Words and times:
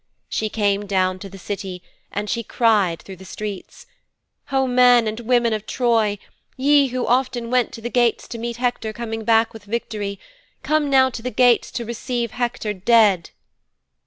She 0.29 0.49
came 0.49 0.87
down 0.87 1.19
to 1.19 1.29
the 1.29 1.37
City 1.37 1.83
and 2.11 2.27
she 2.27 2.41
cried 2.41 3.03
through 3.03 3.17
the 3.17 3.23
streets, 3.23 3.85
"O 4.51 4.65
men 4.65 5.05
and 5.05 5.19
women 5.19 5.53
of 5.53 5.67
Troy, 5.67 6.17
ye 6.57 6.87
who 6.87 7.05
often 7.05 7.51
went 7.51 7.71
to 7.73 7.81
the 7.81 7.89
gates 7.91 8.27
to 8.29 8.39
meet 8.39 8.57
Hector 8.57 8.93
coming 8.93 9.23
back 9.23 9.53
with 9.53 9.65
victory, 9.65 10.19
come 10.63 10.89
now 10.89 11.11
to 11.11 11.21
the 11.21 11.29
gates 11.29 11.69
to 11.73 11.85
receive 11.85 12.31
Hector 12.31 12.73
dead."' 12.73 13.29